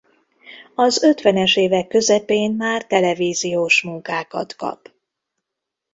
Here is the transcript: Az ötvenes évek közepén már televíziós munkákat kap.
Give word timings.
Az 0.75 1.03
ötvenes 1.03 1.55
évek 1.55 1.87
közepén 1.87 2.51
már 2.55 2.87
televíziós 2.87 3.81
munkákat 3.81 4.55
kap. 4.55 4.89